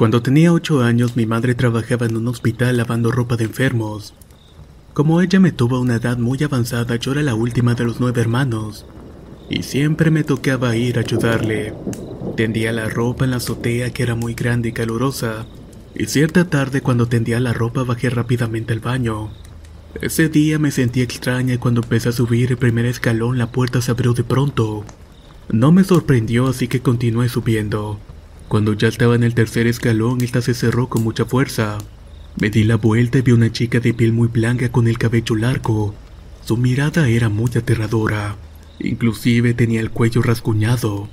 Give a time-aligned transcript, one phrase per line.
[0.00, 4.14] Cuando tenía ocho años mi madre trabajaba en un hospital lavando ropa de enfermos.
[4.94, 8.00] Como ella me tuvo a una edad muy avanzada, yo era la última de los
[8.00, 8.86] nueve hermanos,
[9.50, 11.74] y siempre me tocaba ir a ayudarle.
[12.34, 15.44] Tendía la ropa en la azotea que era muy grande y calurosa,
[15.94, 19.28] y cierta tarde cuando tendía la ropa bajé rápidamente al baño.
[20.00, 23.82] Ese día me sentí extraña y cuando empecé a subir el primer escalón la puerta
[23.82, 24.82] se abrió de pronto.
[25.50, 28.00] No me sorprendió así que continué subiendo.
[28.50, 31.78] Cuando ya estaba en el tercer escalón, esta se cerró con mucha fuerza.
[32.36, 35.36] Me di la vuelta y vi una chica de piel muy blanca con el cabello
[35.36, 35.94] largo.
[36.44, 38.34] Su mirada era muy aterradora.
[38.80, 41.08] Inclusive tenía el cuello rasguñado.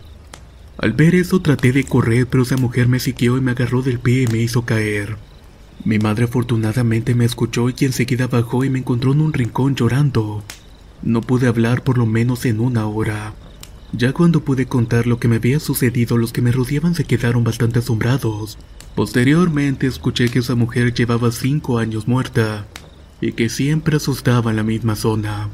[0.79, 3.99] Al ver eso traté de correr, pero esa mujer me siguió y me agarró del
[3.99, 5.17] pie y me hizo caer.
[5.85, 10.43] Mi madre afortunadamente me escuchó y enseguida bajó y me encontró en un rincón llorando.
[11.03, 13.35] No pude hablar por lo menos en una hora.
[13.93, 17.43] Ya cuando pude contar lo que me había sucedido, los que me rodeaban se quedaron
[17.43, 18.57] bastante asombrados.
[18.95, 22.65] Posteriormente escuché que esa mujer llevaba cinco años muerta
[23.21, 25.49] y que siempre asustaba en la misma zona.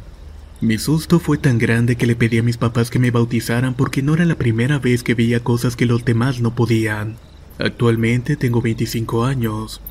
[0.62, 4.02] Mi susto fue tan grande que le pedí a mis papás que me bautizaran porque
[4.02, 7.18] no era la primera vez que veía cosas que los demás no podían.
[7.60, 9.82] Actualmente tengo 25 años.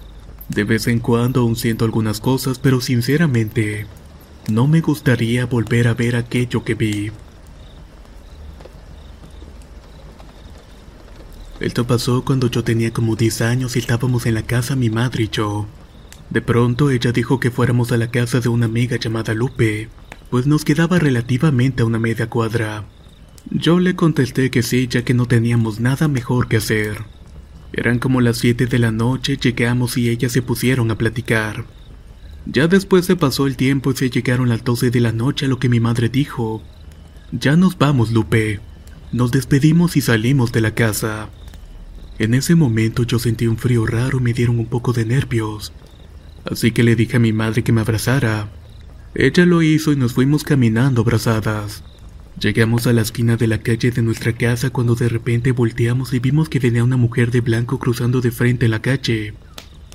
[0.48, 3.86] De vez en cuando aún siento algunas cosas, pero sinceramente,
[4.50, 7.12] no me gustaría volver a ver aquello que vi.
[11.62, 15.24] Esto pasó cuando yo tenía como 10 años y estábamos en la casa mi madre
[15.24, 15.68] y yo.
[16.28, 19.88] De pronto ella dijo que fuéramos a la casa de una amiga llamada Lupe,
[20.28, 22.84] pues nos quedaba relativamente a una media cuadra.
[23.48, 27.04] Yo le contesté que sí, ya que no teníamos nada mejor que hacer.
[27.72, 31.64] Eran como las 7 de la noche, llegamos y ellas se pusieron a platicar.
[32.44, 35.48] Ya después se pasó el tiempo y se llegaron las 12 de la noche a
[35.48, 36.60] lo que mi madre dijo.
[37.30, 38.58] Ya nos vamos, Lupe.
[39.12, 41.30] Nos despedimos y salimos de la casa.
[42.22, 45.72] En ese momento yo sentí un frío raro y me dieron un poco de nervios.
[46.48, 48.48] Así que le dije a mi madre que me abrazara.
[49.16, 51.82] Ella lo hizo y nos fuimos caminando abrazadas.
[52.38, 56.20] Llegamos a la esquina de la calle de nuestra casa cuando de repente volteamos y
[56.20, 59.34] vimos que venía una mujer de blanco cruzando de frente la calle.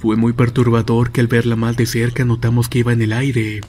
[0.02, 3.62] Fue muy perturbador que al verla más de cerca notamos que iba en el aire.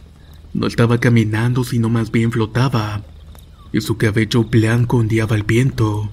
[0.53, 3.05] No estaba caminando, sino más bien flotaba.
[3.73, 6.11] Y su cabello blanco ondeaba al viento.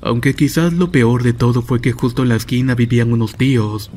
[0.00, 3.90] Aunque quizás lo peor de todo fue que justo en la esquina vivían unos tíos.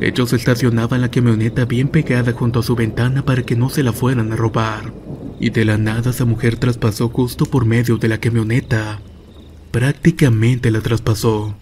[0.00, 3.92] Ellos estacionaban la camioneta bien pegada junto a su ventana para que no se la
[3.92, 4.92] fueran a robar.
[5.40, 9.00] Y de la nada esa mujer traspasó justo por medio de la camioneta.
[9.70, 11.54] Prácticamente la traspasó.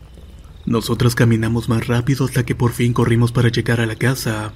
[0.64, 4.52] Nosotras caminamos más rápido hasta que por fin corrimos para llegar a la casa.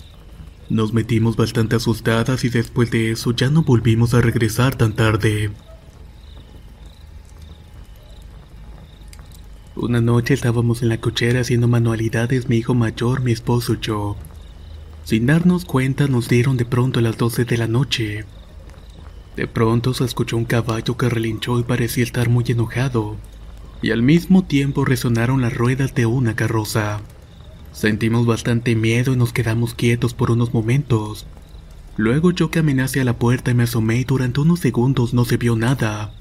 [0.68, 5.50] Nos metimos bastante asustadas y después de eso ya no volvimos a regresar tan tarde.
[9.76, 14.16] Una noche estábamos en la cochera haciendo manualidades mi hijo mayor, mi esposo y yo.
[15.04, 18.24] Sin darnos cuenta nos dieron de pronto a las 12 de la noche.
[19.36, 23.16] De pronto se escuchó un caballo que relinchó y parecía estar muy enojado,
[23.80, 27.00] y al mismo tiempo resonaron las ruedas de una carroza.
[27.72, 31.26] Sentimos bastante miedo y nos quedamos quietos por unos momentos.
[31.96, 35.36] Luego yo caminé hacia la puerta y me asomé y durante unos segundos no se
[35.36, 36.12] vio nada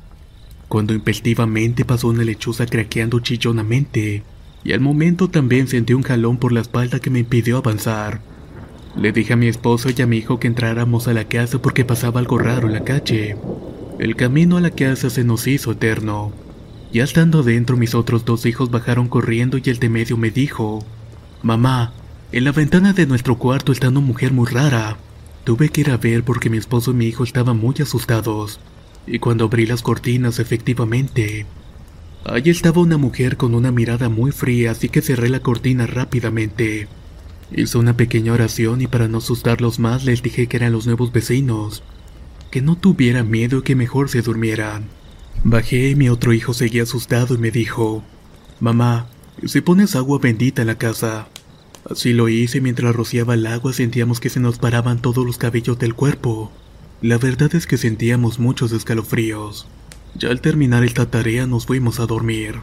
[0.69, 4.23] cuando impulsivamente pasó una lechuza craqueando chillonamente,
[4.63, 8.21] y al momento también sentí un jalón por la espalda que me impidió avanzar.
[8.95, 11.85] Le dije a mi esposo y a mi hijo que entráramos a la casa porque
[11.85, 13.35] pasaba algo raro en la calle.
[13.97, 16.31] El camino a la casa se nos hizo eterno.
[16.93, 20.85] Ya estando dentro, mis otros dos hijos bajaron corriendo y el de medio me dijo,
[21.41, 21.93] Mamá,
[22.31, 24.97] en la ventana de nuestro cuarto está una mujer muy rara.
[25.45, 28.59] Tuve que ir a ver porque mi esposo y mi hijo estaban muy asustados
[29.07, 31.45] y cuando abrí las cortinas efectivamente,
[32.25, 36.87] allí estaba una mujer con una mirada muy fría, así que cerré la cortina rápidamente.
[37.51, 41.11] Hice una pequeña oración y para no asustarlos más les dije que eran los nuevos
[41.11, 41.83] vecinos,
[42.51, 44.85] que no tuvieran miedo y que mejor se durmieran.
[45.43, 48.03] Bajé y mi otro hijo seguía asustado y me dijo,
[48.59, 49.07] Mamá,
[49.45, 51.29] si pones agua bendita en la casa.
[51.89, 55.79] Así lo hice mientras rociaba el agua sentíamos que se nos paraban todos los cabellos
[55.79, 56.51] del cuerpo.
[57.01, 59.67] La verdad es que sentíamos muchos escalofríos.
[60.15, 62.55] Ya al terminar esta tarea nos fuimos a dormir.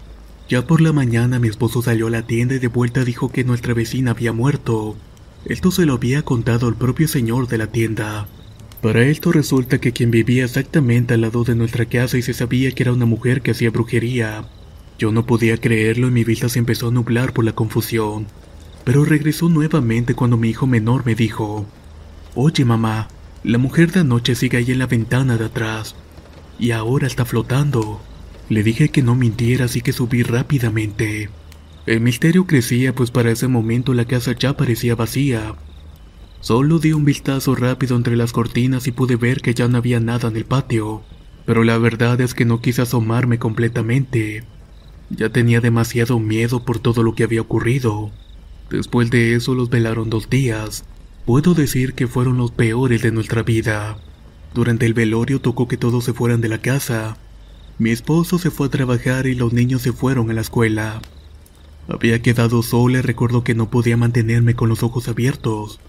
[0.51, 3.45] Ya por la mañana mi esposo salió a la tienda y de vuelta dijo que
[3.45, 4.95] nuestra vecina había muerto.
[5.47, 8.29] Esto se lo había contado el propio señor de la tienda.
[8.83, 12.71] Para esto resulta que quien vivía exactamente al lado de nuestra casa y se sabía
[12.73, 14.45] que era una mujer que hacía brujería.
[14.99, 18.27] Yo no podía creerlo y mi vista se empezó a nublar por la confusión.
[18.85, 21.65] Pero regresó nuevamente cuando mi hijo menor me dijo,
[22.35, 23.09] Oye mamá,
[23.47, 25.95] la mujer de anoche sigue ahí en la ventana de atrás.
[26.59, 28.01] Y ahora está flotando.
[28.49, 31.31] Le dije que no mintiera así que subí rápidamente.
[31.87, 35.55] El misterio crecía pues para ese momento la casa ya parecía vacía.
[36.41, 40.01] Solo di un vistazo rápido entre las cortinas y pude ver que ya no había
[40.01, 41.03] nada en el patio,
[41.45, 44.43] pero la verdad es que no quise asomarme completamente.
[45.09, 48.11] Ya tenía demasiado miedo por todo lo que había ocurrido.
[48.71, 50.85] Después de eso los velaron dos días.
[51.27, 53.99] Puedo decir que fueron los peores de nuestra vida.
[54.55, 57.17] Durante el velorio tocó que todos se fueran de la casa.
[57.81, 61.03] Mi esposo se fue a trabajar y los niños se fueron a la escuela.
[61.89, 65.81] Había quedado sola y recuerdo que no podía mantenerme con los ojos abiertos.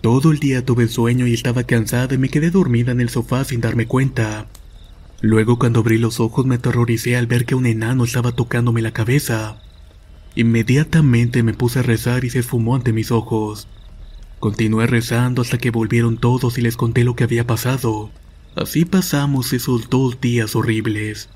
[0.00, 3.44] Todo el día tuve sueño y estaba cansada y me quedé dormida en el sofá
[3.44, 4.46] sin darme cuenta.
[5.20, 8.92] Luego cuando abrí los ojos me aterroricé al ver que un enano estaba tocándome la
[8.92, 9.60] cabeza.
[10.34, 13.68] Inmediatamente me puse a rezar y se esfumó ante mis ojos.
[14.40, 18.10] Continué rezando hasta que volvieron todos y les conté lo que había pasado.
[18.54, 21.28] Así pasamos esos dos días horribles.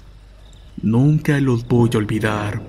[0.80, 2.62] Nunca los voy a olvidar.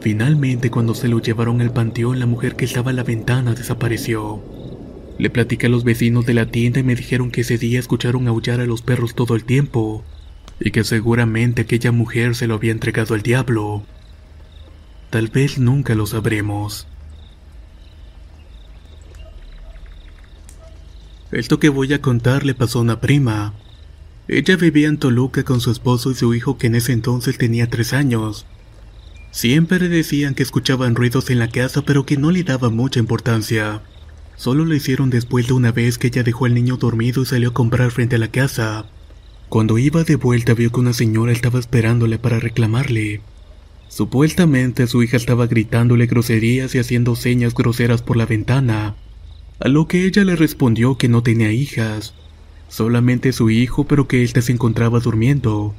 [0.00, 4.42] Finalmente, cuando se lo llevaron al panteón, la mujer que estaba en la ventana desapareció.
[5.18, 8.28] Le platicé a los vecinos de la tienda y me dijeron que ese día escucharon
[8.28, 10.04] aullar a los perros todo el tiempo,
[10.58, 13.82] y que seguramente aquella mujer se lo había entregado al diablo.
[15.10, 16.86] Tal vez nunca lo sabremos.
[21.32, 23.54] Esto que voy a contar le pasó a una prima.
[24.26, 27.70] Ella vivía en Toluca con su esposo y su hijo que en ese entonces tenía
[27.70, 28.46] tres años.
[29.30, 33.80] Siempre decían que escuchaban ruidos en la casa pero que no le daba mucha importancia.
[34.36, 37.50] Solo lo hicieron después de una vez que ella dejó al niño dormido y salió
[37.50, 38.86] a comprar frente a la casa.
[39.48, 43.20] Cuando iba de vuelta vio que una señora estaba esperándole para reclamarle.
[43.88, 48.96] Supuestamente su hija estaba gritándole groserías y haciendo señas groseras por la ventana,
[49.60, 52.14] a lo que ella le respondió que no tenía hijas,
[52.68, 55.74] solamente su hijo pero que éste se encontraba durmiendo.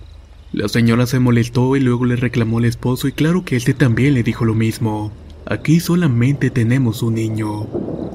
[0.54, 4.14] La señora se molestó y luego le reclamó al esposo y claro que éste también
[4.14, 5.12] le dijo lo mismo.
[5.48, 7.68] Aquí solamente tenemos un niño.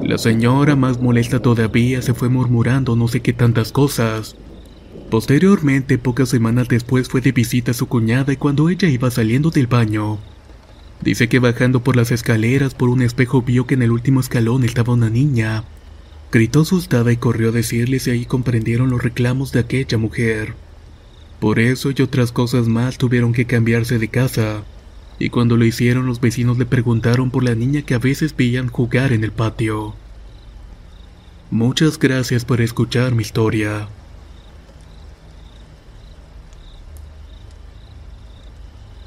[0.02, 4.36] La señora, más molesta todavía, se fue murmurando no sé qué tantas cosas.
[5.10, 9.50] Posteriormente, pocas semanas después, fue de visita a su cuñada y cuando ella iba saliendo
[9.50, 10.18] del baño,
[11.00, 14.64] dice que bajando por las escaleras por un espejo vio que en el último escalón
[14.64, 15.64] estaba una niña.
[16.32, 20.54] Gritó asustada y corrió a decirles y ahí comprendieron los reclamos de aquella mujer.
[21.40, 24.64] Por eso y otras cosas más tuvieron que cambiarse de casa
[25.18, 28.68] y cuando lo hicieron los vecinos le preguntaron por la niña que a veces veían
[28.68, 29.94] jugar en el patio.
[31.50, 33.88] Muchas gracias por escuchar mi historia.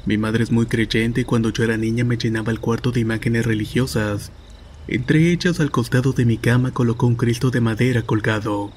[0.06, 3.00] Mi madre es muy creyente y cuando yo era niña me llenaba el cuarto de
[3.00, 4.32] imágenes religiosas.
[4.88, 8.72] Entre ellas al costado de mi cama colocó un Cristo de madera colgado.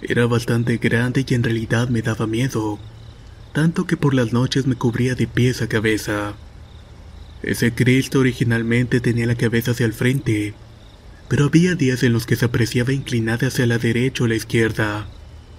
[0.00, 2.78] Era bastante grande y en realidad me daba miedo,
[3.52, 6.34] tanto que por las noches me cubría de pies a cabeza.
[7.42, 10.54] Ese Cristo originalmente tenía la cabeza hacia el frente,
[11.28, 15.08] pero había días en los que se apreciaba inclinada hacia la derecha o la izquierda,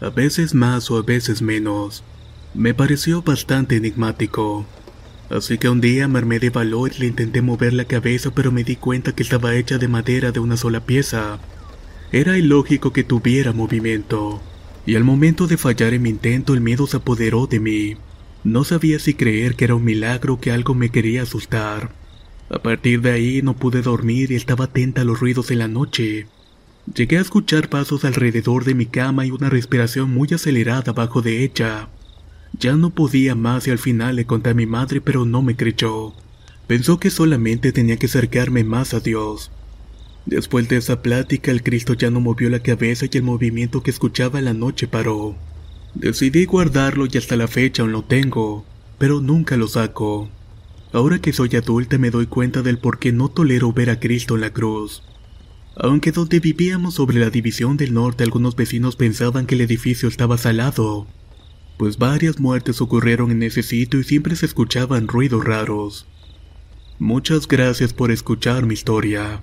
[0.02, 2.04] a veces más o a veces menos.
[2.54, 4.66] Me pareció bastante enigmático.
[5.30, 8.52] Así que un día me armé de valor y le intenté mover la cabeza, pero
[8.52, 11.40] me di cuenta que estaba hecha de madera de una sola pieza.
[12.12, 14.42] Era ilógico que tuviera movimiento,
[14.88, 17.98] y al momento de fallar en mi intento el miedo se apoderó de mí.
[18.44, 21.92] No sabía si creer que era un milagro que algo me quería asustar.
[22.50, 25.68] A partir de ahí no pude dormir y estaba atenta a los ruidos en la
[25.68, 26.26] noche.
[26.92, 31.44] Llegué a escuchar pasos alrededor de mi cama y una respiración muy acelerada bajo de
[31.44, 31.90] ella.
[32.58, 35.56] Ya no podía más y al final le conté a mi madre pero no me
[35.56, 36.14] creyó.
[36.68, 39.52] Pensó que solamente tenía que acercarme más a Dios.
[40.26, 43.92] Después de esa plática el Cristo ya no movió la cabeza y el movimiento que
[43.92, 45.36] escuchaba la noche paró.
[45.96, 48.66] Decidí guardarlo y hasta la fecha aún lo tengo,
[48.98, 50.30] pero nunca lo saco.
[50.92, 54.36] Ahora que soy adulta me doy cuenta del por qué no tolero ver a Cristo
[54.36, 55.04] en la cruz.
[55.76, 60.38] Aunque donde vivíamos sobre la división del norte algunos vecinos pensaban que el edificio estaba
[60.38, 61.08] salado,
[61.80, 66.06] pues varias muertes ocurrieron en ese sitio y siempre se escuchaban ruidos raros.
[67.00, 69.42] Muchas gracias por escuchar mi historia.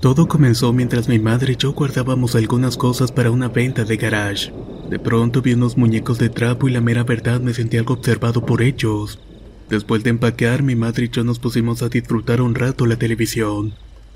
[0.00, 4.52] Todo comenzó mientras mi madre y yo guardábamos algunas cosas para una venta de garage.
[4.88, 8.46] De pronto vi unos muñecos de trapo y la mera verdad me sentí algo observado
[8.46, 9.18] por ellos.
[9.68, 13.74] Después de empaquear, mi madre y yo nos pusimos a disfrutar un rato la televisión.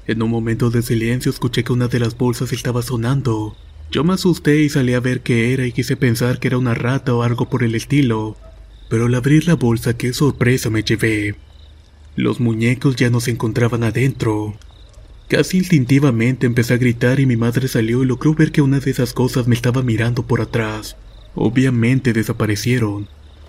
[0.09, 3.55] En un momento de silencio escuché que una de las bolsas estaba sonando.
[3.91, 6.73] Yo me asusté y salí a ver qué era y quise pensar que era una
[6.73, 8.35] rata o algo por el estilo.
[8.89, 11.35] Pero al abrir la bolsa, qué sorpresa me llevé.
[12.17, 14.57] Los muñecos ya no se encontraban adentro.
[15.29, 18.91] Casi instintivamente empecé a gritar y mi madre salió y logró ver que una de
[18.91, 20.97] esas cosas me estaba mirando por atrás.
[21.35, 23.09] Obviamente desaparecieron.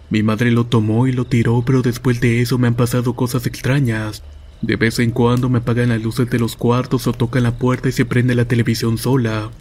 [0.10, 3.46] Mi madre lo tomó y lo tiró, pero después de eso me han pasado cosas
[3.46, 4.24] extrañas.
[4.62, 7.90] De vez en cuando me apagan las luces de los cuartos o tocan la puerta
[7.90, 9.52] y se prende la televisión sola.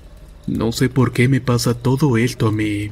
[0.46, 2.90] No sé por qué me pasa todo esto a mí.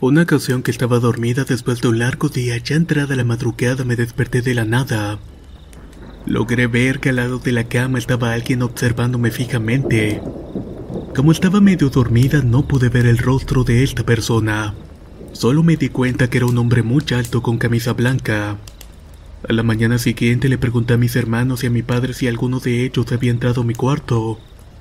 [0.00, 3.96] Una ocasión que estaba dormida después de un largo día, ya entrada la madrugada me
[3.96, 5.18] desperté de la nada.
[6.24, 10.22] Logré ver que al lado de la cama estaba alguien observándome fijamente.
[11.16, 14.74] Como estaba medio dormida no pude ver el rostro de esta persona.
[15.38, 18.58] Solo me di cuenta que era un hombre muy alto con camisa blanca.
[19.48, 22.58] A la mañana siguiente le pregunté a mis hermanos y a mi padre si alguno
[22.58, 24.40] de ellos había entrado a mi cuarto,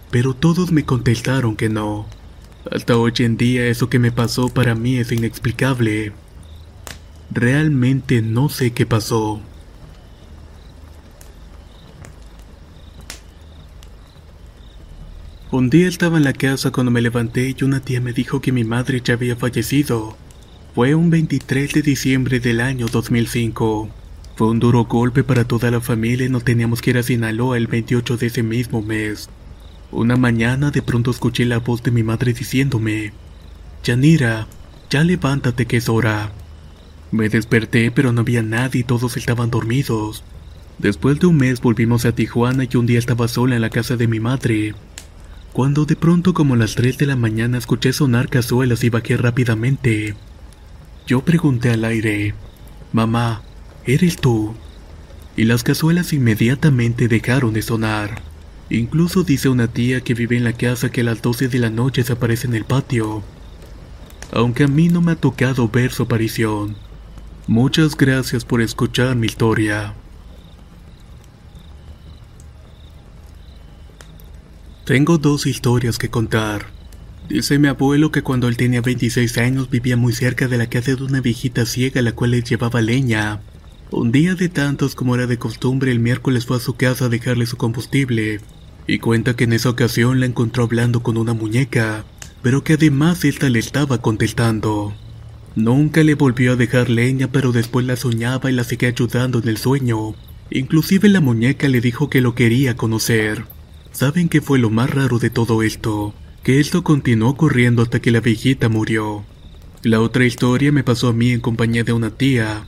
[0.09, 2.07] pero todos me contestaron que no.
[2.71, 6.13] Hasta hoy en día eso que me pasó para mí es inexplicable.
[7.29, 9.39] Realmente no sé qué pasó.
[15.51, 18.51] Un día estaba en la casa cuando me levanté y una tía me dijo que
[18.51, 20.17] mi madre ya había fallecido.
[20.77, 23.89] Fue un 23 de diciembre del año 2005.
[24.36, 27.57] Fue un duro golpe para toda la familia y no teníamos que ir a Sinaloa
[27.57, 29.27] el 28 de ese mismo mes.
[29.91, 33.12] Una mañana de pronto escuché la voz de mi madre diciéndome,
[33.84, 34.46] Yanira,
[34.91, 36.31] ya levántate que es hora.
[37.10, 40.24] Me desperté pero no había nadie y todos estaban dormidos.
[40.77, 43.98] Después de un mes volvimos a Tijuana y un día estaba sola en la casa
[43.98, 44.75] de mi madre.
[45.53, 50.15] Cuando de pronto como las 3 de la mañana escuché sonar cazuelas y bajé rápidamente.
[51.07, 52.33] Yo pregunté al aire,
[52.91, 53.41] Mamá,
[53.85, 54.53] ¿eres tú?
[55.37, 58.21] Y las cazuelas inmediatamente dejaron de sonar.
[58.69, 61.69] Incluso dice una tía que vive en la casa que a las 12 de la
[61.69, 63.23] noche se aparece en el patio.
[64.33, 66.75] Aunque a mí no me ha tocado ver su aparición.
[67.47, 69.93] Muchas gracias por escuchar mi historia.
[74.83, 76.76] Tengo dos historias que contar.
[77.29, 80.96] Dice mi abuelo que cuando él tenía 26 años vivía muy cerca de la casa
[80.96, 83.41] de una viejita ciega a la cual le llevaba leña.
[83.91, 87.10] Un día de tantos como era de costumbre, el miércoles fue a su casa a
[87.10, 88.39] dejarle su combustible
[88.88, 92.05] y cuenta que en esa ocasión la encontró hablando con una muñeca,
[92.41, 94.93] pero que además esta le estaba contestando.
[95.55, 99.50] Nunca le volvió a dejar leña, pero después la soñaba y la seguía ayudando en
[99.50, 100.15] el sueño.
[100.50, 103.43] Inclusive la muñeca le dijo que lo quería conocer.
[103.91, 106.13] ¿Saben qué fue lo más raro de todo esto?
[106.47, 109.25] Que esto continuó ocurriendo hasta que la viejita murió.
[109.83, 112.67] La otra historia me pasó a mí en compañía de una tía.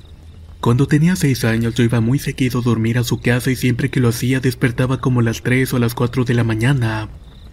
[0.59, 3.89] Cuando tenía seis años yo iba muy seguido a dormir a su casa y siempre
[3.89, 7.07] que lo hacía despertaba como a las 3 o a las 4 de la mañana.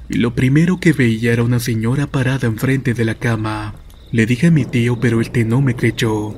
[0.09, 3.77] Y lo primero que veía era una señora parada enfrente de la cama.
[4.11, 6.35] Le dije a mi tío pero él no me creyó.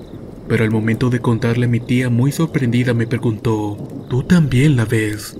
[0.50, 4.85] Pero al momento de contarle a mi tía muy sorprendida me preguntó, ¿tú también la
[4.85, 5.38] ves?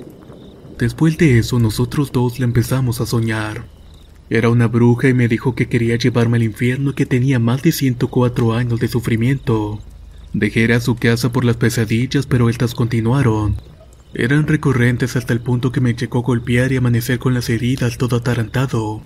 [0.79, 3.77] Después de eso nosotros dos la empezamos a soñar.
[4.31, 7.73] Era una bruja y me dijo que quería llevarme al infierno que tenía más de
[7.73, 9.81] 104 años de sufrimiento.
[10.35, 13.57] Dejé a su casa por las pesadillas, pero estas continuaron.
[14.13, 17.97] Eran recurrentes hasta el punto que me llegó a golpear y amanecer con las heridas
[17.97, 19.03] todo atarantado,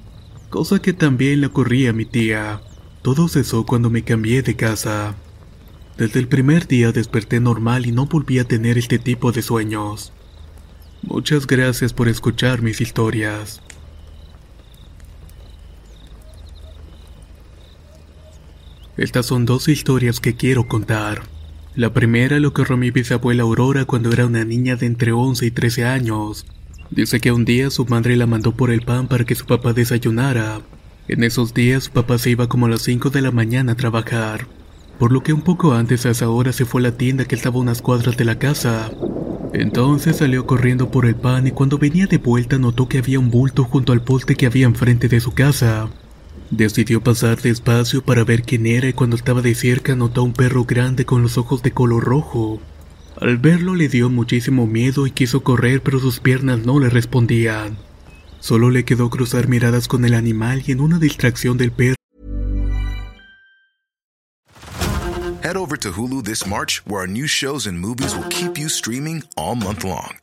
[0.51, 2.61] cosa que también le ocurría a mi tía.
[3.03, 5.15] Todo cesó cuando me cambié de casa.
[5.99, 10.13] Desde el primer día desperté normal y no volví a tener este tipo de sueños.
[11.03, 13.61] Muchas gracias por escuchar mis historias.
[18.97, 21.23] Estas son dos historias que quiero contar.
[21.75, 25.51] La primera lo que mi bisabuela Aurora cuando era una niña de entre 11 y
[25.51, 26.45] 13 años.
[26.91, 29.73] Dice que un día su madre la mandó por el pan para que su papá
[29.73, 30.61] desayunara.
[31.09, 33.77] En esos días su papá se iba como a las 5 de la mañana a
[33.77, 34.47] trabajar,
[34.99, 37.35] por lo que un poco antes a esa hora se fue a la tienda que
[37.35, 38.91] estaba a unas cuadras de la casa.
[39.55, 43.31] Entonces salió corriendo por el pan y cuando venía de vuelta notó que había un
[43.31, 45.89] bulto junto al poste que había enfrente de su casa.
[46.53, 50.67] Decidió pasar despacio para ver quién era y cuando estaba de cerca notó un perro
[50.67, 52.61] grande con los ojos de color rojo.
[53.19, 57.79] Al verlo le dio muchísimo miedo y quiso correr pero sus piernas no le respondían.
[58.41, 61.97] Solo le quedó cruzar miradas con el animal y en una distracción del perro
[65.43, 68.69] Head over to Hulu this March, where our new shows and movies will keep you
[68.69, 70.19] streaming all month long.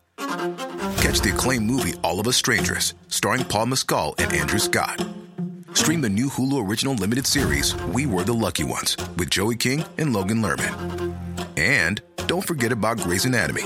[1.02, 5.19] Catch the acclaimed movie All of Us Strangers, starring Paul Mescal and Andrew Scott.
[5.74, 9.84] Stream the new Hulu original limited series We Were the Lucky Ones with Joey King
[9.98, 11.16] and Logan Lerman.
[11.58, 13.64] And don't forget about Grey's Anatomy.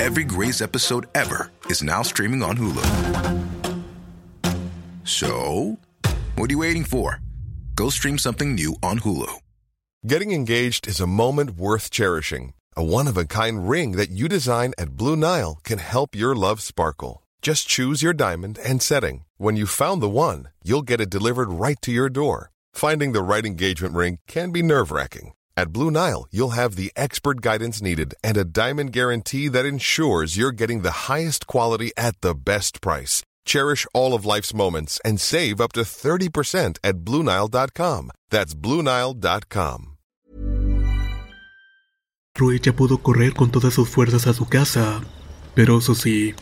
[0.00, 2.84] Every Grey's episode ever is now streaming on Hulu.
[5.04, 5.78] So,
[6.36, 7.20] what are you waiting for?
[7.74, 9.32] Go stream something new on Hulu.
[10.06, 12.52] Getting engaged is a moment worth cherishing.
[12.76, 16.34] A one of a kind ring that you design at Blue Nile can help your
[16.34, 17.23] love sparkle.
[17.44, 19.26] Just choose your diamond and setting.
[19.36, 22.50] When you've found the one, you'll get it delivered right to your door.
[22.72, 25.34] Finding the right engagement ring can be nerve wracking.
[25.54, 30.38] At Blue Nile, you'll have the expert guidance needed and a diamond guarantee that ensures
[30.38, 33.22] you're getting the highest quality at the best price.
[33.44, 38.10] Cherish all of life's moments and save up to 30% at BlueNile.com.
[38.30, 39.98] That's BlueNile.com.
[42.36, 45.02] Ella pudo correr con todas sus fuerzas a su casa,
[45.54, 46.34] pero eso sí,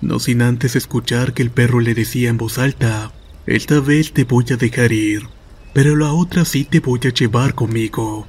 [0.00, 3.12] no sin antes escuchar que el perro le decía en voz alta,
[3.46, 5.22] esta vez te voy a dejar ir,
[5.72, 8.26] pero la otra sí te voy a llevar conmigo.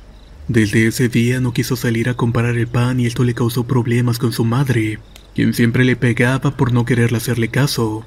[0.47, 4.19] Desde ese día no quiso salir a comprar el pan y esto le causó problemas
[4.19, 4.99] con su madre,
[5.35, 8.05] quien siempre le pegaba por no quererle hacerle caso.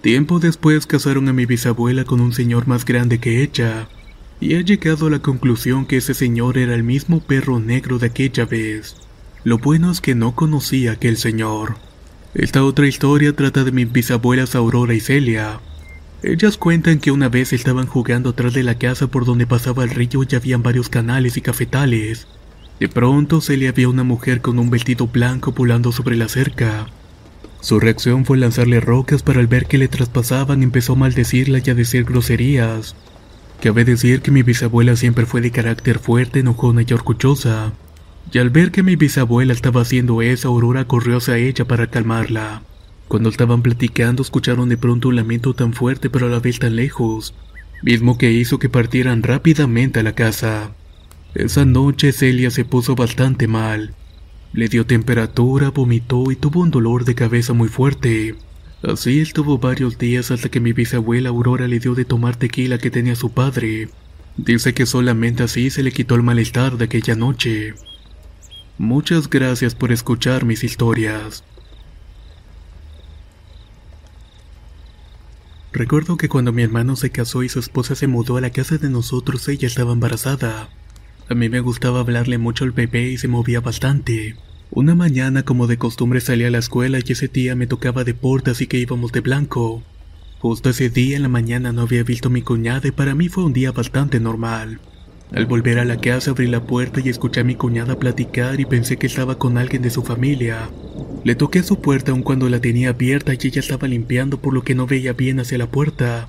[0.00, 3.88] Tiempo después casaron a mi bisabuela con un señor más grande que ella,
[4.40, 8.06] y he llegado a la conclusión que ese señor era el mismo perro negro de
[8.08, 8.96] aquella vez.
[9.44, 11.76] Lo bueno es que no conocía a aquel señor.
[12.34, 15.60] Esta otra historia trata de mis bisabuelas Aurora y Celia.
[16.20, 19.90] Ellas cuentan que una vez estaban jugando atrás de la casa por donde pasaba el
[19.90, 22.26] río y habían varios canales y cafetales.
[22.80, 26.86] De pronto Celia vio una mujer con un vestido blanco volando sobre la cerca.
[27.60, 31.70] Su reacción fue lanzarle rocas, pero al ver que le traspasaban empezó a maldecirla y
[31.70, 32.96] a decir groserías.
[33.62, 37.72] Cabe decir que mi bisabuela siempre fue de carácter fuerte, enojona y orgullosa.
[38.32, 42.62] Y al ver que mi bisabuela estaba haciendo eso, Aurora corrió hacia ella para calmarla.
[43.08, 46.74] Cuando estaban platicando, escucharon de pronto un lamento tan fuerte pero a la vez tan
[46.74, 47.34] lejos,
[47.82, 50.72] mismo que hizo que partieran rápidamente a la casa.
[51.34, 53.94] Esa noche Celia se puso bastante mal.
[54.52, 58.36] Le dio temperatura, vomitó y tuvo un dolor de cabeza muy fuerte.
[58.82, 62.90] Así estuvo varios días hasta que mi bisabuela Aurora le dio de tomar tequila que
[62.90, 63.88] tenía su padre.
[64.36, 67.74] Dice que solamente así se le quitó el malestar de aquella noche.
[68.78, 71.44] Muchas gracias por escuchar mis historias.
[75.72, 78.78] Recuerdo que cuando mi hermano se casó y su esposa se mudó a la casa
[78.78, 80.70] de nosotros, ella estaba embarazada.
[81.28, 84.36] A mí me gustaba hablarle mucho al bebé y se movía bastante.
[84.72, 88.50] Una mañana, como de costumbre, salí a la escuela y ese día me tocaba deporte,
[88.50, 89.84] así que íbamos de blanco.
[90.40, 93.28] Justo ese día en la mañana no había visto a mi cuñada y para mí
[93.28, 94.80] fue un día bastante normal.
[95.32, 98.66] Al volver a la casa abrí la puerta y escuché a mi cuñada platicar y
[98.66, 100.70] pensé que estaba con alguien de su familia.
[101.24, 104.52] Le toqué a su puerta aun cuando la tenía abierta y ella estaba limpiando por
[104.52, 106.28] lo que no veía bien hacia la puerta.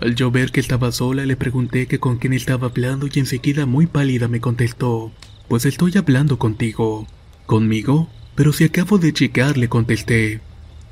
[0.00, 3.64] Al yo ver que estaba sola le pregunté que con quién estaba hablando y enseguida
[3.66, 5.12] muy pálida me contestó,
[5.48, 7.06] pues estoy hablando contigo.
[7.46, 8.08] ¿Conmigo?
[8.34, 10.40] Pero si acabo de checar, le contesté.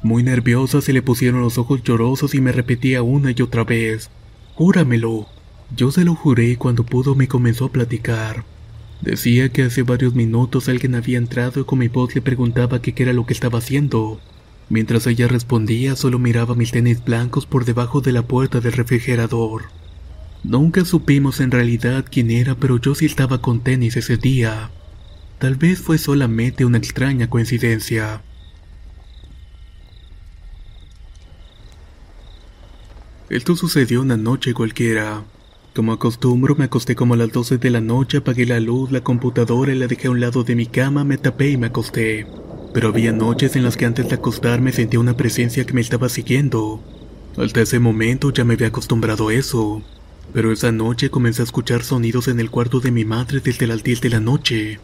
[0.02, 4.10] Muy nerviosa se le pusieron los ojos llorosos y me repetía una y otra vez,
[4.54, 5.28] Júramelo.
[5.74, 8.44] Yo se lo juré y cuando pudo me comenzó a platicar.
[9.00, 12.94] Decía que hace varios minutos alguien había entrado y con mi voz le preguntaba qué
[12.96, 14.20] era lo que estaba haciendo.
[14.68, 19.64] Mientras ella respondía, solo miraba mis tenis blancos por debajo de la puerta del refrigerador.
[20.44, 24.70] Nunca supimos en realidad quién era, pero yo sí estaba con tenis ese día.
[25.38, 28.22] Tal vez fue solamente una extraña coincidencia.
[33.30, 35.24] Esto sucedió una noche cualquiera.
[35.74, 39.02] Como acostumbro, me acosté como a las 12 de la noche, apagué la luz, la
[39.02, 42.26] computadora y la dejé a un lado de mi cama, me tapé y me acosté
[42.72, 46.08] pero había noches en las que antes de acostarme sentía una presencia que me estaba
[46.08, 46.82] siguiendo.
[47.37, 49.82] Hasta ese momento ya me había acostumbrado a eso,
[50.32, 53.82] pero esa noche comencé a escuchar sonidos en el cuarto de mi madre desde las
[53.82, 54.80] 10 de la noche,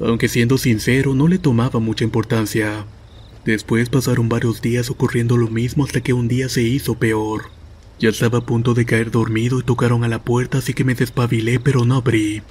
[0.00, 2.86] aunque siendo sincero no le tomaba mucha importancia.
[3.44, 7.44] Después pasaron varios días ocurriendo lo mismo hasta que un día se hizo peor.
[7.98, 10.94] Ya estaba a punto de caer dormido y tocaron a la puerta así que me
[10.94, 12.42] despabilé pero no abrí.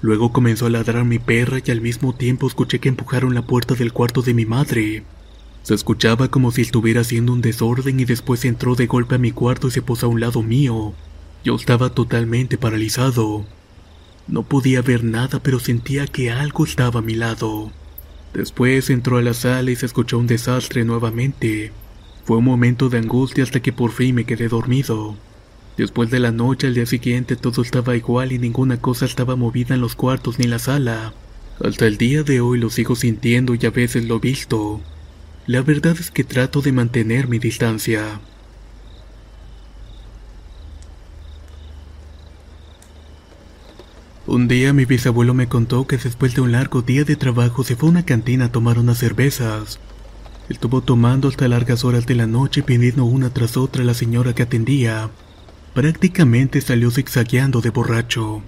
[0.00, 3.74] Luego comenzó a ladrar mi perra y al mismo tiempo escuché que empujaron la puerta
[3.74, 5.04] del cuarto de mi madre.
[5.62, 9.32] Se escuchaba como si estuviera haciendo un desorden y después entró de golpe a mi
[9.32, 10.92] cuarto y se posó a un lado mío.
[11.44, 13.44] Yo estaba totalmente paralizado.
[14.28, 17.72] No podía ver nada pero sentía que algo estaba a mi lado.
[18.34, 21.72] Después entró a la sala y se escuchó un desastre nuevamente.
[22.24, 25.16] Fue un momento de angustia hasta que por fin me quedé dormido.
[25.76, 29.74] Después de la noche, al día siguiente todo estaba igual y ninguna cosa estaba movida
[29.74, 31.14] en los cuartos ni en la sala.
[31.64, 34.80] Hasta el día de hoy lo sigo sintiendo y a veces lo visto.
[35.46, 38.20] La verdad es que trato de mantener mi distancia.
[44.26, 47.74] Un día mi bisabuelo me contó que después de un largo día de trabajo se
[47.74, 49.80] fue a una cantina a tomar unas cervezas.
[50.52, 54.34] Estuvo tomando hasta largas horas de la noche pidiendo una tras otra a la señora
[54.34, 55.08] que atendía.
[55.72, 58.42] Prácticamente salió zigzagueando de borracho.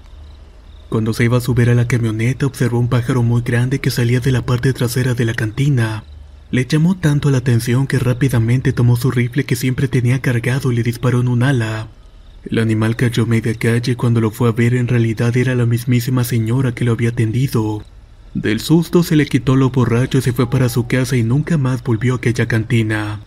[0.90, 4.20] Cuando se iba a subir a la camioneta observó un pájaro muy grande que salía
[4.20, 6.04] de la parte trasera de la cantina.
[6.50, 10.76] Le llamó tanto la atención que rápidamente tomó su rifle que siempre tenía cargado y
[10.76, 11.88] le disparó en un ala.
[12.44, 16.22] El animal cayó media calle cuando lo fue a ver en realidad era la mismísima
[16.22, 17.82] señora que lo había atendido.
[18.34, 21.56] Del susto se le quitó lo borracho y se fue para su casa y nunca
[21.56, 23.20] más volvió a aquella cantina.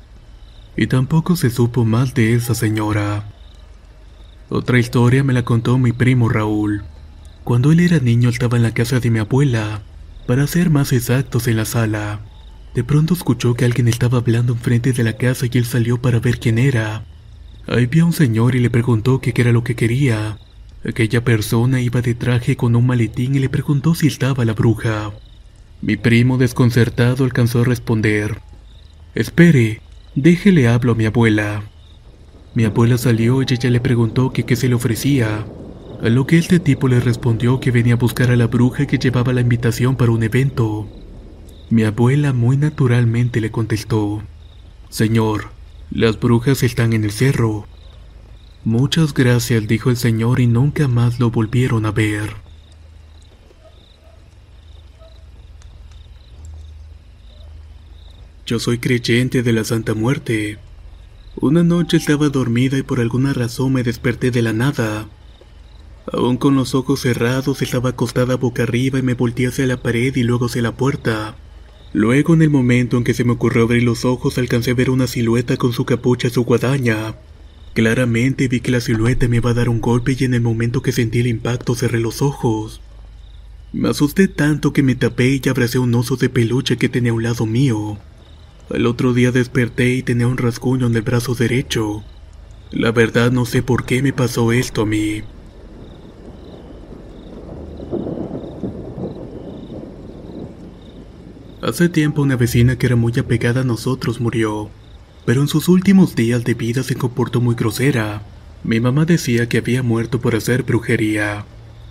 [0.76, 3.34] Y tampoco se supo más de esa señora.
[4.50, 6.84] Otra historia me la contó mi primo Raúl.
[7.46, 9.82] Cuando él era niño estaba en la casa de mi abuela,
[10.28, 12.20] para ser más exactos en la sala.
[12.76, 16.20] De pronto escuchó que alguien estaba hablando enfrente de la casa y él salió para
[16.20, 17.06] ver quién era.
[17.66, 20.38] Ahí vio a un señor y le preguntó qué era lo que quería.
[20.88, 25.12] Aquella persona iba de traje con un maletín y le preguntó si estaba la bruja.
[25.82, 28.40] Mi primo desconcertado alcanzó a responder.
[29.14, 29.82] Espere,
[30.16, 31.64] déjele hablo a mi abuela.
[32.56, 35.46] Mi abuela salió y ella le preguntó que qué se le ofrecía,
[36.02, 38.98] a lo que este tipo le respondió que venía a buscar a la bruja que
[38.98, 40.88] llevaba la invitación para un evento.
[41.70, 44.24] Mi abuela muy naturalmente le contestó,
[44.88, 45.50] Señor,
[45.92, 47.68] las brujas están en el cerro.
[48.68, 52.34] Muchas gracias, dijo el señor y nunca más lo volvieron a ver.
[58.46, 60.58] Yo soy creyente de la Santa Muerte.
[61.38, 65.08] Una noche estaba dormida y por alguna razón me desperté de la nada.
[66.12, 70.14] Aún con los ojos cerrados estaba acostada boca arriba y me volteé hacia la pared
[70.14, 71.38] y luego hacia la puerta.
[71.94, 74.90] Luego, en el momento en que se me ocurrió abrir los ojos, alcancé a ver
[74.90, 77.16] una silueta con su capucha y su guadaña.
[77.78, 80.82] Claramente vi que la silueta me iba a dar un golpe y en el momento
[80.82, 82.82] que sentí el impacto cerré los ojos.
[83.72, 87.14] Me asusté tanto que me tapé y abracé un oso de peluche que tenía a
[87.14, 88.00] un lado mío.
[88.72, 92.04] Al otro día desperté y tenía un rasguño en el brazo derecho.
[92.72, 95.22] La verdad no sé por qué me pasó esto a mí.
[101.62, 104.72] Hace tiempo una vecina que era muy apegada a nosotros murió,
[105.28, 108.22] pero en sus últimos días de vida se comportó muy grosera.
[108.64, 111.44] Mi mamá decía que había muerto por hacer brujería.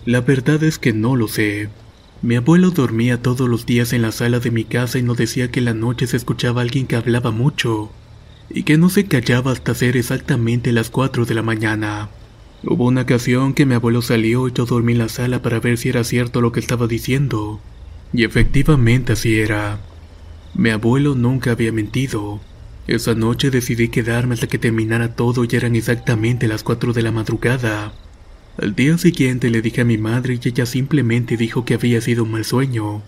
[0.07, 1.69] La verdad es que no lo sé.
[2.23, 5.51] Mi abuelo dormía todos los días en la sala de mi casa y nos decía
[5.51, 7.91] que en la noche se escuchaba a alguien que hablaba mucho
[8.49, 12.09] y que no se callaba hasta ser exactamente las 4 de la mañana.
[12.65, 15.77] Hubo una ocasión que mi abuelo salió y yo dormí en la sala para ver
[15.77, 17.61] si era cierto lo que estaba diciendo.
[18.15, 19.79] Y efectivamente así era.
[20.55, 22.41] Mi abuelo nunca había mentido.
[22.87, 27.11] Esa noche decidí quedarme hasta que terminara todo y eran exactamente las 4 de la
[27.11, 27.93] madrugada.
[28.59, 32.23] Al día siguiente le dije a mi madre y ella simplemente dijo que había sido
[32.23, 33.03] un mal sueño.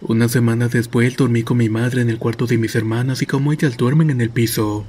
[0.00, 3.52] Una semana después dormí con mi madre en el cuarto de mis hermanas y como
[3.52, 4.86] ellas duermen en el piso,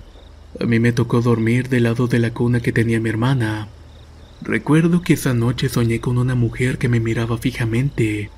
[0.59, 3.69] a mí me tocó dormir del lado de la cuna que tenía mi hermana.
[4.41, 8.29] Recuerdo que esa noche soñé con una mujer que me miraba fijamente.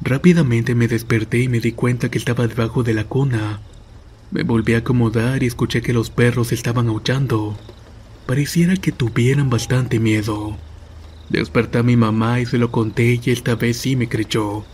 [0.00, 3.60] Rápidamente me desperté y me di cuenta que estaba debajo de la cuna.
[4.30, 7.56] Me volví a acomodar y escuché que los perros estaban aullando.
[8.26, 10.56] Pareciera que tuvieran bastante miedo.
[11.30, 14.64] Desperté a mi mamá y se lo conté y esta vez sí me creyó.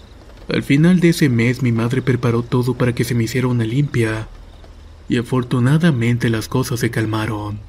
[0.49, 3.65] Al final de ese mes mi madre preparó todo para que se me hiciera una
[3.65, 4.29] limpia.
[5.09, 7.61] Y afortunadamente las cosas se calmaron.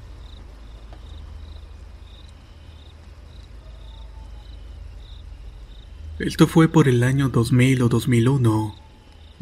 [6.18, 8.85] Esto fue por el año 2000 o 2001.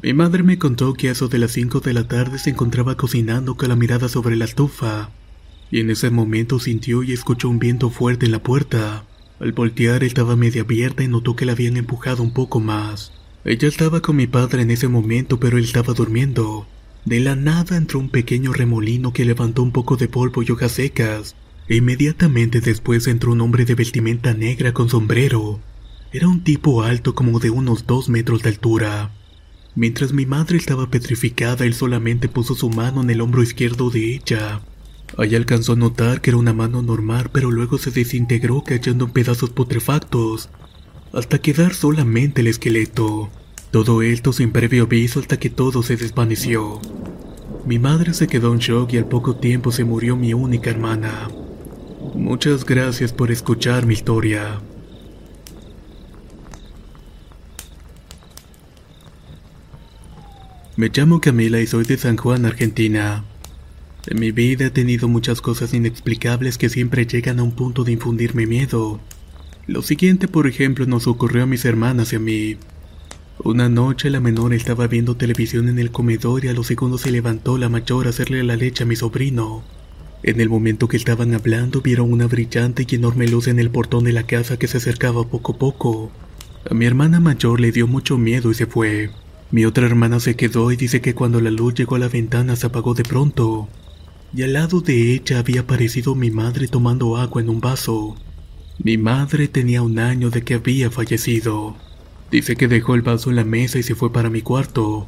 [0.03, 2.97] Mi madre me contó que a eso de las 5 de la tarde se encontraba
[2.97, 5.11] cocinando con la mirada sobre la estufa,
[5.71, 9.05] y en ese momento sintió y escuchó un viento fuerte en la puerta.
[9.39, 13.13] Al voltear estaba media abierta y notó que la habían empujado un poco más.
[13.45, 16.67] Ella estaba con mi padre en ese momento, pero él estaba durmiendo.
[17.05, 20.73] De la nada entró un pequeño remolino que levantó un poco de polvo y hojas
[20.73, 21.37] secas.
[21.69, 25.61] E inmediatamente después entró un hombre de vestimenta negra con sombrero,
[26.11, 29.11] era un tipo alto como de unos dos metros de altura.
[29.75, 34.15] Mientras mi madre estaba petrificada, él solamente puso su mano en el hombro izquierdo de
[34.15, 34.61] ella.
[35.17, 39.11] Allá alcanzó a notar que era una mano normal, pero luego se desintegró cayendo en
[39.11, 40.49] pedazos putrefactos,
[41.11, 43.29] hasta quedar solamente el esqueleto.
[43.71, 46.79] Todo esto sin previo aviso hasta que todo se desvaneció.
[47.65, 51.29] Mi madre se quedó en shock y al poco tiempo se murió mi única hermana.
[52.13, 54.61] Muchas gracias por escuchar mi historia.
[60.75, 63.23] Me llamo Camila y soy de San Juan, Argentina.
[64.07, 67.91] En mi vida he tenido muchas cosas inexplicables que siempre llegan a un punto de
[67.91, 68.99] infundirme miedo.
[69.67, 72.57] Lo siguiente, por ejemplo, nos ocurrió a mis hermanas y a mí.
[73.43, 77.11] Una noche la menor estaba viendo televisión en el comedor y a los segundos se
[77.11, 79.63] levantó la mayor a hacerle la leche a mi sobrino.
[80.23, 84.05] En el momento que estaban hablando vieron una brillante y enorme luz en el portón
[84.05, 86.11] de la casa que se acercaba poco a poco.
[86.67, 89.11] A mi hermana mayor le dio mucho miedo y se fue.
[89.53, 92.55] Mi otra hermana se quedó y dice que cuando la luz llegó a la ventana
[92.55, 93.69] se apagó de pronto.
[94.33, 98.15] Y al lado de ella había aparecido mi madre tomando agua en un vaso.
[98.79, 101.75] Mi madre tenía un año de que había fallecido.
[102.31, 105.07] Dice que dejó el vaso en la mesa y se fue para mi cuarto.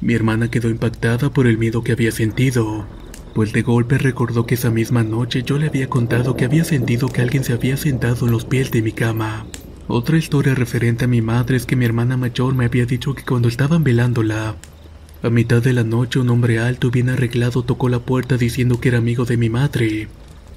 [0.00, 2.86] Mi hermana quedó impactada por el miedo que había sentido,
[3.34, 7.08] pues de golpe recordó que esa misma noche yo le había contado que había sentido
[7.08, 9.44] que alguien se había sentado en los pies de mi cama.
[9.88, 13.24] Otra historia referente a mi madre es que mi hermana mayor me había dicho que
[13.24, 14.56] cuando estaban velándola,
[15.22, 18.80] a mitad de la noche un hombre alto y bien arreglado tocó la puerta diciendo
[18.80, 20.08] que era amigo de mi madre.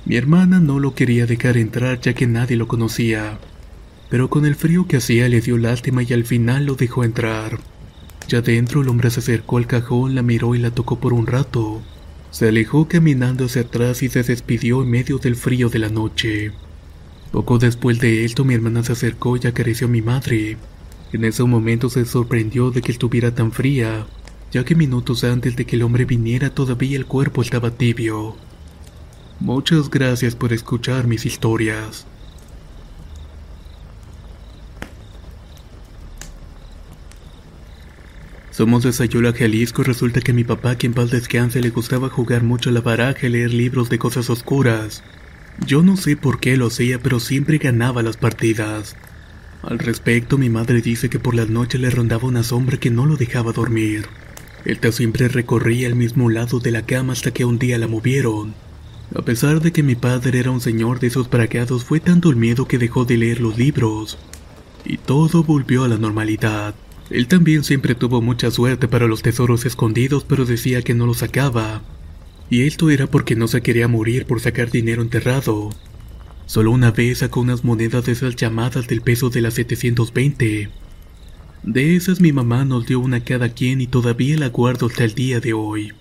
[0.05, 3.39] Mi hermana no lo quería dejar entrar ya que nadie lo conocía,
[4.09, 7.59] pero con el frío que hacía le dio lástima y al final lo dejó entrar.
[8.27, 11.27] Ya dentro el hombre se acercó al cajón, la miró y la tocó por un
[11.27, 11.81] rato.
[12.31, 16.51] Se alejó caminando hacia atrás y se despidió en medio del frío de la noche.
[17.31, 20.57] Poco después de esto mi hermana se acercó y acarició a mi madre.
[21.11, 24.05] En ese momento se sorprendió de que estuviera tan fría,
[24.51, 28.35] ya que minutos antes de que el hombre viniera todavía el cuerpo estaba tibio.
[29.39, 32.05] Muchas gracias por escuchar mis historias.
[38.51, 42.43] Somos de Sayula, Jalisco resulta que mi papá, que en paz descanse, le gustaba jugar
[42.43, 45.03] mucho a la baraja y leer libros de cosas oscuras.
[45.63, 48.95] Yo no sé por qué lo hacía, pero siempre ganaba las partidas.
[49.63, 53.05] Al respecto, mi madre dice que por las noches le rondaba una sombra que no
[53.05, 54.05] lo dejaba dormir.
[54.65, 58.53] Esta siempre recorría el mismo lado de la cama hasta que un día la movieron.
[59.15, 62.35] A pesar de que mi padre era un señor de esos bragados, fue tanto el
[62.35, 64.17] miedo que dejó de leer los libros.
[64.83, 66.75] Y todo volvió a la normalidad.
[67.09, 71.17] Él también siempre tuvo mucha suerte para los tesoros escondidos, pero decía que no los
[71.17, 71.81] sacaba.
[72.49, 75.71] Y esto era porque no se quería morir por sacar dinero enterrado.
[76.45, 80.69] Solo una vez sacó unas monedas de esas llamadas del peso de las 720.
[81.63, 85.15] De esas mi mamá nos dio una cada quien y todavía la guardo hasta el
[85.15, 85.93] día de hoy.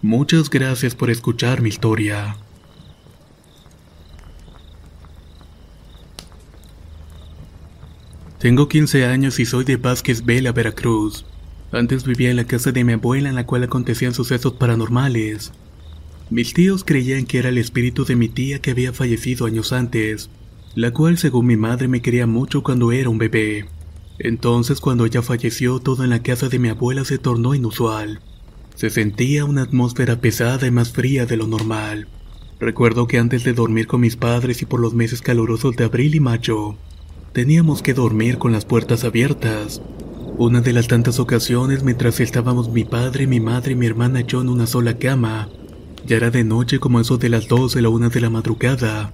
[0.00, 2.36] Muchas gracias por escuchar mi historia.
[8.38, 11.26] Tengo 15 años y soy de Vázquez Vela, Veracruz.
[11.70, 15.52] Antes vivía en la casa de mi abuela en la cual acontecían sucesos paranormales.
[16.30, 20.30] Mis tíos creían que era el espíritu de mi tía que había fallecido años antes,
[20.74, 23.66] la cual según mi madre me quería mucho cuando era un bebé.
[24.18, 28.20] Entonces cuando ella falleció todo en la casa de mi abuela se tornó inusual.
[28.74, 32.08] Se sentía una atmósfera pesada y más fría de lo normal.
[32.60, 36.14] Recuerdo que antes de dormir con mis padres y por los meses calurosos de abril
[36.14, 36.76] y mayo,
[37.32, 39.82] teníamos que dormir con las puertas abiertas.
[40.38, 44.40] Una de las tantas ocasiones mientras estábamos mi padre, mi madre y mi hermana yo
[44.40, 45.48] en una sola cama.
[46.06, 49.12] Ya era de noche como eso de las 12 o la una de la madrugada.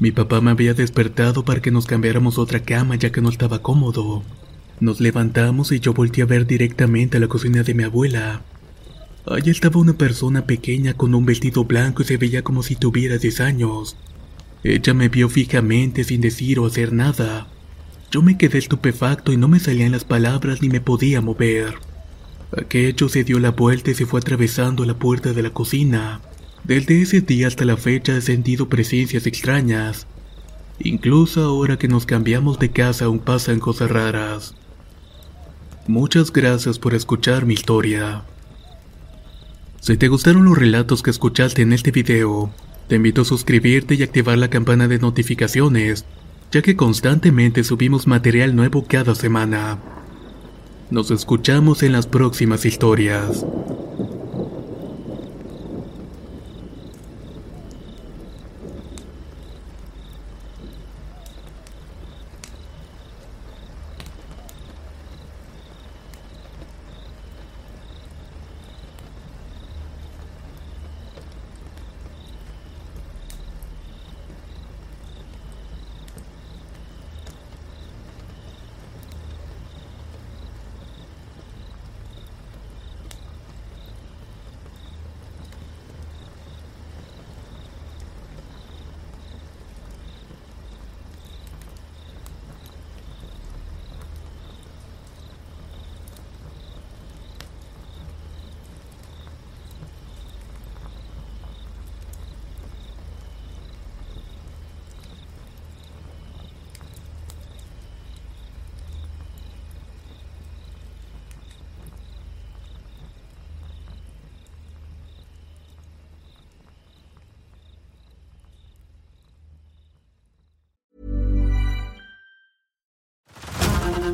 [0.00, 3.62] Mi papá me había despertado para que nos cambiáramos otra cama ya que no estaba
[3.62, 4.24] cómodo.
[4.80, 8.42] Nos levantamos y yo volteé a ver directamente a la cocina de mi abuela.
[9.24, 13.18] Allí estaba una persona pequeña con un vestido blanco y se veía como si tuviera
[13.18, 13.96] 10 años.
[14.64, 17.46] Ella me vio fijamente sin decir o hacer nada.
[18.10, 21.74] Yo me quedé estupefacto y no me salían las palabras ni me podía mover.
[22.56, 26.20] Aquello se dio la vuelta y se fue atravesando la puerta de la cocina.
[26.64, 30.06] Desde ese día hasta la fecha he sentido presencias extrañas.
[30.78, 34.54] Incluso ahora que nos cambiamos de casa aún pasan cosas raras.
[35.88, 38.24] Muchas gracias por escuchar mi historia.
[39.80, 42.52] Si te gustaron los relatos que escuchaste en este video,
[42.88, 46.04] te invito a suscribirte y activar la campana de notificaciones,
[46.52, 49.78] ya que constantemente subimos material nuevo cada semana.
[50.90, 53.44] Nos escuchamos en las próximas historias.